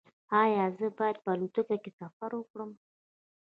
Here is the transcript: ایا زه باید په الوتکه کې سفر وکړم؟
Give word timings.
ایا 0.41 0.65
زه 0.77 0.87
باید 0.97 1.17
په 1.23 1.29
الوتکه 1.33 1.75
کې 1.83 1.91
سفر 1.99 2.29
وکړم؟ 2.35 2.71